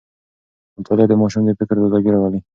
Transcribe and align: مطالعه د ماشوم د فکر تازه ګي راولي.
مطالعه 0.77 1.07
د 1.09 1.13
ماشوم 1.21 1.41
د 1.45 1.49
فکر 1.59 1.75
تازه 1.81 1.99
ګي 2.03 2.11
راولي. 2.13 2.39